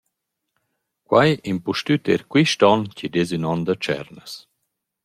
Quai 1.09 1.31
impustüt 1.51 2.03
eir 2.11 2.21
quist 2.31 2.59
on 2.71 2.81
chi’d 2.95 3.15
es 3.21 3.29
ün 3.37 3.47
on 3.51 3.61
da 3.67 3.75
tschernas. 3.81 4.33